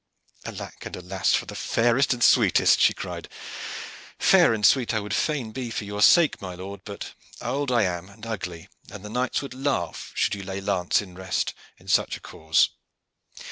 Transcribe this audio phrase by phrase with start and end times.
[0.45, 3.29] "Alack and alas for the fairest and sweetest!" she cried.
[4.17, 7.71] "Fair and sweet I would fain be for your dear sake, my lord, but old
[7.71, 11.53] I am and ugly, and the knights would laugh should you lay lance in rest
[11.77, 12.69] in such a cause."